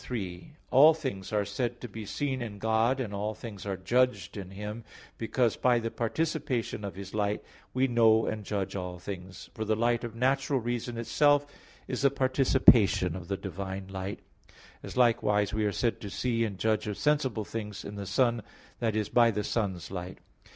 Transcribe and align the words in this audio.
3: 0.03 0.53
All 0.71 0.95
things 0.95 1.31
are 1.31 1.45
said 1.45 1.79
to 1.79 1.87
be 1.87 2.07
seen 2.07 2.41
in 2.41 2.57
God 2.57 2.99
and 2.99 3.13
all 3.13 3.35
things 3.35 3.67
are 3.67 3.77
judged 3.77 4.35
in 4.35 4.49
Him, 4.49 4.83
because 5.19 5.57
by 5.57 5.77
the 5.77 5.91
participation 5.91 6.83
of 6.83 6.95
His 6.95 7.13
light, 7.13 7.43
we 7.71 7.87
know 7.87 8.25
and 8.25 8.43
judge 8.43 8.75
all 8.75 8.97
things; 8.97 9.51
for 9.53 9.63
the 9.63 9.75
light 9.75 10.03
of 10.03 10.15
natural 10.15 10.59
reason 10.59 10.97
itself 10.97 11.45
is 11.87 12.03
a 12.03 12.09
participation 12.09 13.15
of 13.15 13.27
the 13.27 13.37
divine 13.37 13.89
light; 13.89 14.21
as 14.81 14.97
likewise 14.97 15.53
we 15.53 15.65
are 15.65 15.71
said 15.71 16.01
to 16.01 16.09
see 16.09 16.45
and 16.45 16.57
judge 16.57 16.87
of 16.87 16.97
sensible 16.97 17.45
things 17.45 17.85
in 17.85 17.93
the 17.93 18.07
sun, 18.07 18.41
i.e., 18.81 19.03
by 19.13 19.29
the 19.29 19.43
sun's 19.43 19.91
light. 19.91 20.17